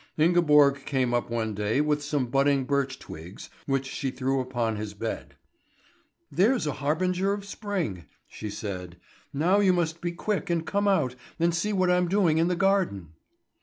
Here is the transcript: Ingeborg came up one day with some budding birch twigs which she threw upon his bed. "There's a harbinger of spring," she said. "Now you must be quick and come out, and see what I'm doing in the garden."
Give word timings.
Ingeborg 0.17 0.81
came 0.87 1.13
up 1.13 1.29
one 1.29 1.53
day 1.53 1.79
with 1.79 2.01
some 2.01 2.25
budding 2.25 2.63
birch 2.63 2.97
twigs 2.97 3.51
which 3.67 3.85
she 3.85 4.09
threw 4.09 4.39
upon 4.41 4.75
his 4.77 4.95
bed. 4.95 5.35
"There's 6.31 6.65
a 6.65 6.71
harbinger 6.71 7.33
of 7.33 7.45
spring," 7.45 8.05
she 8.27 8.49
said. 8.49 8.97
"Now 9.31 9.59
you 9.59 9.73
must 9.73 10.01
be 10.01 10.11
quick 10.11 10.49
and 10.49 10.65
come 10.65 10.87
out, 10.87 11.13
and 11.39 11.53
see 11.53 11.71
what 11.71 11.91
I'm 11.91 12.07
doing 12.07 12.39
in 12.39 12.47
the 12.47 12.55
garden." 12.55 13.09